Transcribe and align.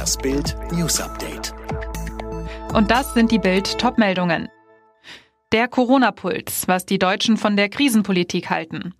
Das 0.00 0.16
Bild 0.16 0.56
News 0.72 0.98
Update. 0.98 1.52
Und 2.72 2.90
das 2.90 3.12
sind 3.12 3.30
die 3.30 3.38
Bild 3.38 3.76
Topmeldungen. 3.76 4.48
Der 5.52 5.68
Corona-Puls, 5.68 6.66
was 6.68 6.86
die 6.86 6.98
Deutschen 6.98 7.36
von 7.36 7.54
der 7.54 7.68
Krisenpolitik 7.68 8.48
halten. 8.48 8.94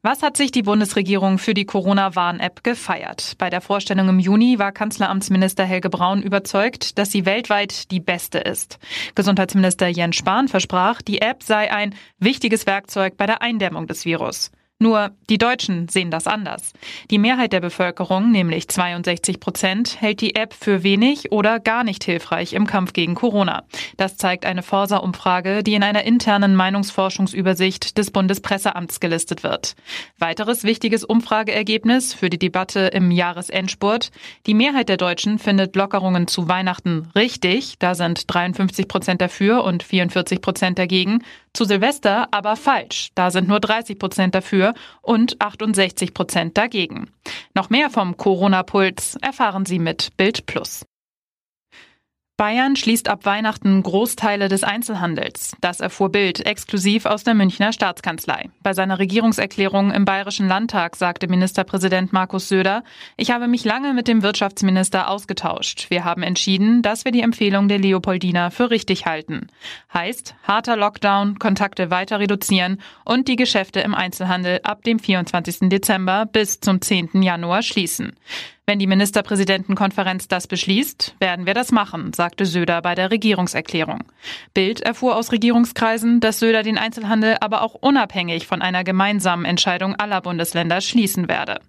Was 0.00 0.22
hat 0.22 0.38
sich 0.38 0.52
die 0.52 0.62
Bundesregierung 0.62 1.36
für 1.36 1.52
die 1.52 1.66
Corona-Warn-App 1.66 2.64
gefeiert? 2.64 3.34
Bei 3.36 3.50
der 3.50 3.60
Vorstellung 3.60 4.08
im 4.08 4.18
Juni 4.18 4.58
war 4.58 4.72
Kanzleramtsminister 4.72 5.64
Helge 5.64 5.90
Braun 5.90 6.22
überzeugt, 6.22 6.96
dass 6.96 7.12
sie 7.12 7.26
weltweit 7.26 7.90
die 7.90 8.00
beste 8.00 8.38
ist. 8.38 8.78
Gesundheitsminister 9.14 9.88
Jens 9.88 10.16
Spahn 10.16 10.48
versprach, 10.48 11.02
die 11.02 11.20
App 11.20 11.42
sei 11.42 11.70
ein 11.70 11.94
wichtiges 12.18 12.64
Werkzeug 12.64 13.18
bei 13.18 13.26
der 13.26 13.42
Eindämmung 13.42 13.86
des 13.88 14.06
Virus. 14.06 14.52
Nur 14.78 15.12
die 15.30 15.38
Deutschen 15.38 15.88
sehen 15.88 16.10
das 16.10 16.26
anders. 16.26 16.74
Die 17.10 17.16
Mehrheit 17.16 17.54
der 17.54 17.60
Bevölkerung, 17.60 18.30
nämlich 18.30 18.68
62 18.68 19.40
Prozent, 19.40 20.02
hält 20.02 20.20
die 20.20 20.34
App 20.34 20.52
für 20.52 20.82
wenig 20.82 21.32
oder 21.32 21.60
gar 21.60 21.82
nicht 21.82 22.04
hilfreich 22.04 22.52
im 22.52 22.66
Kampf 22.66 22.92
gegen 22.92 23.14
Corona. 23.14 23.64
Das 23.96 24.18
zeigt 24.18 24.44
eine 24.44 24.62
Forsa-Umfrage, 24.62 25.62
die 25.62 25.72
in 25.72 25.82
einer 25.82 26.04
internen 26.04 26.54
Meinungsforschungsübersicht 26.56 27.96
des 27.96 28.10
Bundespresseamts 28.10 29.00
gelistet 29.00 29.42
wird. 29.42 29.76
Weiteres 30.18 30.62
wichtiges 30.62 31.04
Umfrageergebnis 31.04 32.12
für 32.12 32.28
die 32.28 32.38
Debatte 32.38 32.80
im 32.80 33.10
Jahresendspurt. 33.10 34.10
Die 34.46 34.52
Mehrheit 34.52 34.90
der 34.90 34.98
Deutschen 34.98 35.38
findet 35.38 35.74
Lockerungen 35.74 36.28
zu 36.28 36.48
Weihnachten 36.48 37.08
richtig. 37.14 37.78
Da 37.78 37.94
sind 37.94 38.24
53 38.26 38.88
Prozent 38.88 39.22
dafür 39.22 39.64
und 39.64 39.82
44 39.82 40.42
Prozent 40.42 40.78
dagegen. 40.78 41.22
Zu 41.54 41.64
Silvester 41.64 42.28
aber 42.32 42.54
falsch. 42.54 43.08
Da 43.14 43.30
sind 43.30 43.48
nur 43.48 43.60
30 43.60 43.98
Prozent 43.98 44.34
dafür 44.34 44.65
dafür 44.66 44.74
und 45.02 45.40
68 45.40 46.14
Prozent 46.14 46.56
dagegen. 46.56 47.10
Noch 47.54 47.70
mehr 47.70 47.90
vom 47.90 48.16
Corona-Puls 48.16 49.16
erfahren 49.22 49.66
Sie 49.66 49.78
mit 49.78 50.16
Bild 50.16 50.46
Plus. 50.46 50.84
Bayern 52.36 52.76
schließt 52.76 53.08
ab 53.08 53.24
Weihnachten 53.24 53.82
Großteile 53.82 54.50
des 54.50 54.62
Einzelhandels. 54.62 55.56
Das 55.62 55.80
erfuhr 55.80 56.10
Bild 56.10 56.44
exklusiv 56.44 57.06
aus 57.06 57.24
der 57.24 57.32
Münchner 57.32 57.72
Staatskanzlei. 57.72 58.50
Bei 58.62 58.74
seiner 58.74 58.98
Regierungserklärung 58.98 59.90
im 59.90 60.04
Bayerischen 60.04 60.46
Landtag 60.46 60.96
sagte 60.96 61.28
Ministerpräsident 61.28 62.12
Markus 62.12 62.48
Söder, 62.48 62.84
ich 63.16 63.30
habe 63.30 63.48
mich 63.48 63.64
lange 63.64 63.94
mit 63.94 64.06
dem 64.06 64.22
Wirtschaftsminister 64.22 65.08
ausgetauscht. 65.08 65.86
Wir 65.88 66.04
haben 66.04 66.22
entschieden, 66.22 66.82
dass 66.82 67.06
wir 67.06 67.12
die 67.12 67.22
Empfehlung 67.22 67.68
der 67.68 67.78
Leopoldina 67.78 68.50
für 68.50 68.68
richtig 68.68 69.06
halten. 69.06 69.46
Heißt, 69.94 70.34
harter 70.42 70.76
Lockdown, 70.76 71.38
Kontakte 71.38 71.90
weiter 71.90 72.20
reduzieren 72.20 72.82
und 73.06 73.28
die 73.28 73.36
Geschäfte 73.36 73.80
im 73.80 73.94
Einzelhandel 73.94 74.60
ab 74.62 74.84
dem 74.84 74.98
24. 74.98 75.70
Dezember 75.70 76.26
bis 76.26 76.60
zum 76.60 76.82
10. 76.82 77.22
Januar 77.22 77.62
schließen. 77.62 78.12
Wenn 78.68 78.80
die 78.80 78.88
Ministerpräsidentenkonferenz 78.88 80.26
das 80.26 80.48
beschließt, 80.48 81.14
werden 81.20 81.46
wir 81.46 81.54
das 81.54 81.70
machen, 81.70 82.12
sagte 82.12 82.44
Söder 82.44 82.82
bei 82.82 82.96
der 82.96 83.12
Regierungserklärung. 83.12 84.02
Bild 84.54 84.80
erfuhr 84.80 85.14
aus 85.14 85.30
Regierungskreisen, 85.30 86.18
dass 86.18 86.40
Söder 86.40 86.64
den 86.64 86.76
Einzelhandel 86.76 87.36
aber 87.40 87.62
auch 87.62 87.74
unabhängig 87.74 88.48
von 88.48 88.62
einer 88.62 88.82
gemeinsamen 88.82 89.44
Entscheidung 89.44 89.94
aller 89.94 90.20
Bundesländer 90.20 90.80
schließen 90.80 91.28
werde. 91.28 91.60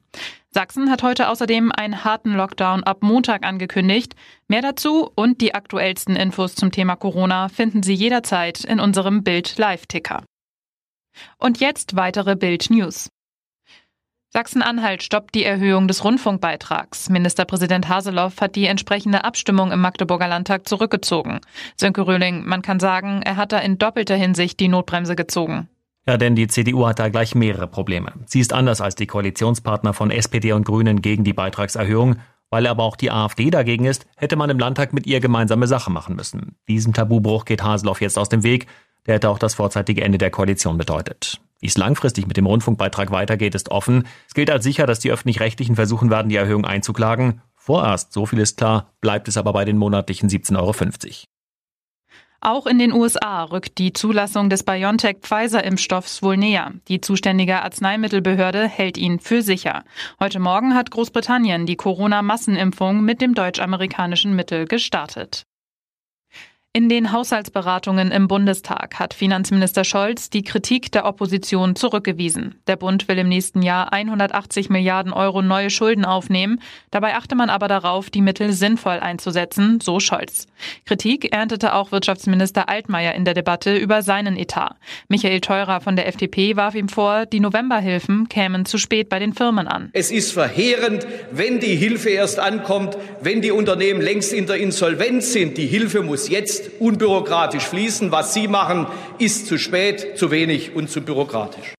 Sachsen 0.49 0.89
hat 0.89 1.03
heute 1.03 1.29
außerdem 1.29 1.71
einen 1.71 2.03
harten 2.03 2.33
Lockdown 2.33 2.83
ab 2.83 3.03
Montag 3.03 3.45
angekündigt. 3.45 4.15
Mehr 4.47 4.63
dazu 4.63 5.11
und 5.13 5.39
die 5.39 5.53
aktuellsten 5.53 6.15
Infos 6.15 6.55
zum 6.55 6.71
Thema 6.71 6.95
Corona 6.95 7.47
finden 7.49 7.83
Sie 7.83 7.93
jederzeit 7.93 8.63
in 8.63 8.79
unserem 8.79 9.23
Bild 9.23 9.59
Live-Ticker. 9.59 10.23
Und 11.37 11.59
jetzt 11.59 11.95
weitere 11.95 12.35
Bild 12.35 12.71
News. 12.71 13.09
Sachsen-Anhalt 14.29 15.03
stoppt 15.03 15.35
die 15.35 15.45
Erhöhung 15.45 15.87
des 15.87 16.03
Rundfunkbeitrags. 16.03 17.09
Ministerpräsident 17.09 17.87
Haseloff 17.87 18.41
hat 18.41 18.55
die 18.55 18.65
entsprechende 18.65 19.23
Abstimmung 19.23 19.71
im 19.71 19.79
Magdeburger 19.79 20.27
Landtag 20.27 20.67
zurückgezogen. 20.67 21.39
Sönke 21.75 22.05
Röhling, 22.05 22.45
man 22.45 22.61
kann 22.61 22.79
sagen, 22.79 23.21
er 23.23 23.37
hat 23.37 23.51
da 23.51 23.59
in 23.59 23.77
doppelter 23.77 24.15
Hinsicht 24.15 24.59
die 24.59 24.67
Notbremse 24.67 25.15
gezogen. 25.15 25.69
Ja, 26.05 26.17
denn 26.17 26.35
die 26.35 26.47
CDU 26.47 26.85
hat 26.87 26.99
da 26.99 27.09
gleich 27.09 27.35
mehrere 27.35 27.67
Probleme. 27.67 28.13
Sie 28.25 28.39
ist 28.39 28.53
anders 28.53 28.79
als 28.79 28.95
die 28.95 29.07
Koalitionspartner 29.07 29.93
von 29.93 30.11
SPD 30.11 30.51
und 30.53 30.65
Grünen 30.65 31.01
gegen 31.01 31.23
die 31.23 31.33
Beitragserhöhung. 31.33 32.17
Weil 32.49 32.65
aber 32.67 32.83
auch 32.83 32.95
die 32.95 33.11
AfD 33.11 33.49
dagegen 33.49 33.83
ist, 33.83 34.05
hätte 34.15 34.37
man 34.37 34.49
im 34.49 34.59
Landtag 34.59 34.93
mit 34.93 35.05
ihr 35.05 35.19
gemeinsame 35.19 35.67
Sache 35.67 35.91
machen 35.91 36.15
müssen. 36.15 36.55
Diesem 36.69 36.93
Tabubruch 36.93 37.43
geht 37.43 37.61
Haseloff 37.61 37.99
jetzt 37.99 38.17
aus 38.17 38.29
dem 38.29 38.43
Weg. 38.43 38.67
Der 39.05 39.15
hätte 39.15 39.29
auch 39.29 39.39
das 39.39 39.55
vorzeitige 39.55 40.01
Ende 40.01 40.17
der 40.17 40.31
Koalition 40.31 40.77
bedeutet. 40.77 41.41
Wie 41.59 41.67
es 41.67 41.77
langfristig 41.77 42.27
mit 42.27 42.37
dem 42.37 42.45
Rundfunkbeitrag 42.45 43.11
weitergeht, 43.11 43.55
ist 43.55 43.69
offen. 43.69 44.07
Es 44.27 44.33
gilt 44.33 44.51
als 44.51 44.63
sicher, 44.63 44.85
dass 44.85 44.99
die 44.99 45.11
Öffentlich-Rechtlichen 45.11 45.75
versuchen 45.75 46.09
werden, 46.09 46.29
die 46.29 46.35
Erhöhung 46.35 46.65
einzuklagen. 46.65 47.41
Vorerst, 47.55 48.13
so 48.13 48.25
viel 48.25 48.39
ist 48.39 48.57
klar, 48.57 48.93
bleibt 49.01 49.27
es 49.27 49.37
aber 49.37 49.53
bei 49.53 49.65
den 49.65 49.77
monatlichen 49.77 50.29
17,50 50.29 50.57
Euro. 50.57 50.73
Auch 52.39 52.67
in 52.67 52.77
den 52.77 52.93
USA 52.93 53.43
rückt 53.45 53.79
die 53.79 53.93
Zulassung 53.93 54.49
des 54.49 54.63
BioNTech-Pfizer-Impfstoffs 54.63 56.21
wohl 56.21 56.37
näher. 56.37 56.73
Die 56.87 57.01
zuständige 57.01 57.63
Arzneimittelbehörde 57.63 58.67
hält 58.67 58.97
ihn 58.97 59.19
für 59.19 59.41
sicher. 59.41 59.83
Heute 60.19 60.39
Morgen 60.39 60.75
hat 60.75 60.91
Großbritannien 60.91 61.65
die 61.65 61.75
Corona-Massenimpfung 61.75 63.01
mit 63.01 63.21
dem 63.21 63.33
deutsch-amerikanischen 63.33 64.35
Mittel 64.35 64.65
gestartet. 64.65 65.43
In 66.77 66.89
den 66.89 67.11
Haushaltsberatungen 67.11 68.11
im 68.11 68.27
Bundestag 68.27 68.99
hat 68.99 69.15
Finanzminister 69.15 69.83
Scholz 69.83 70.29
die 70.29 70.43
Kritik 70.43 70.91
der 70.91 71.05
Opposition 71.05 71.75
zurückgewiesen. 71.75 72.53
Der 72.67 72.75
Bund 72.75 73.07
will 73.07 73.17
im 73.17 73.29
nächsten 73.29 73.63
Jahr 73.63 73.91
180 73.91 74.69
Milliarden 74.69 75.11
Euro 75.11 75.41
neue 75.41 75.71
Schulden 75.71 76.05
aufnehmen. 76.05 76.61
Dabei 76.91 77.15
achte 77.15 77.33
man 77.33 77.49
aber 77.49 77.67
darauf, 77.67 78.11
die 78.11 78.21
Mittel 78.21 78.53
sinnvoll 78.53 78.99
einzusetzen, 78.99 79.79
so 79.81 79.99
Scholz. 79.99 80.45
Kritik 80.85 81.33
erntete 81.33 81.73
auch 81.73 81.91
Wirtschaftsminister 81.91 82.69
Altmaier 82.69 83.15
in 83.15 83.25
der 83.25 83.33
Debatte 83.33 83.75
über 83.75 84.03
seinen 84.03 84.37
Etat. 84.37 84.75
Michael 85.07 85.41
Theurer 85.41 85.81
von 85.81 85.95
der 85.95 86.07
FDP 86.07 86.57
warf 86.57 86.75
ihm 86.75 86.89
vor, 86.89 87.25
die 87.25 87.39
Novemberhilfen 87.39 88.29
kämen 88.29 88.67
zu 88.67 88.77
spät 88.77 89.09
bei 89.09 89.17
den 89.17 89.33
Firmen 89.33 89.67
an. 89.67 89.89
Es 89.93 90.11
ist 90.11 90.31
verheerend, 90.31 91.07
wenn 91.31 91.59
die 91.59 91.75
Hilfe 91.75 92.11
erst 92.11 92.37
ankommt, 92.37 92.99
wenn 93.19 93.41
die 93.41 93.49
Unternehmen 93.49 93.99
längst 93.99 94.31
in 94.31 94.45
der 94.45 94.57
Insolvenz 94.57 95.33
sind. 95.33 95.57
Die 95.57 95.65
Hilfe 95.65 96.03
muss 96.03 96.29
jetzt 96.29 96.66
unbürokratisch 96.79 97.63
fließen. 97.63 98.11
Was 98.11 98.33
Sie 98.33 98.47
machen, 98.47 98.87
ist 99.17 99.47
zu 99.47 99.57
spät, 99.57 100.17
zu 100.17 100.31
wenig 100.31 100.75
und 100.75 100.89
zu 100.89 101.01
bürokratisch. 101.01 101.73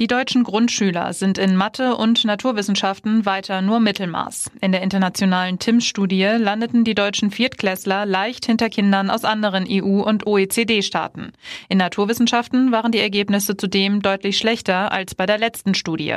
Die 0.00 0.06
deutschen 0.06 0.44
Grundschüler 0.44 1.12
sind 1.12 1.36
in 1.36 1.56
Mathe 1.56 1.94
und 1.94 2.24
Naturwissenschaften 2.24 3.26
weiter 3.26 3.60
nur 3.60 3.80
Mittelmaß. 3.80 4.50
In 4.62 4.72
der 4.72 4.80
internationalen 4.80 5.58
TIMSS-Studie 5.58 6.36
landeten 6.38 6.84
die 6.84 6.94
deutschen 6.94 7.30
Viertklässler 7.30 8.06
leicht 8.06 8.46
hinter 8.46 8.70
Kindern 8.70 9.10
aus 9.10 9.24
anderen 9.26 9.66
EU- 9.68 10.02
und 10.02 10.26
OECD-Staaten. 10.26 11.32
In 11.68 11.76
Naturwissenschaften 11.76 12.72
waren 12.72 12.92
die 12.92 12.98
Ergebnisse 12.98 13.58
zudem 13.58 14.00
deutlich 14.00 14.38
schlechter 14.38 14.90
als 14.90 15.14
bei 15.14 15.26
der 15.26 15.36
letzten 15.36 15.74
Studie. 15.74 16.16